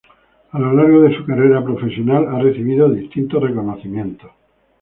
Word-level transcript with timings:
A 0.49 0.57
lo 0.57 0.73
largo 0.73 1.03
de 1.03 1.15
su 1.15 1.23
carrera 1.25 1.63
profesional 1.63 2.25
ha 2.27 2.39
recibido 2.39 2.89
distintos 2.89 3.39
reconocimientos. 3.43 4.31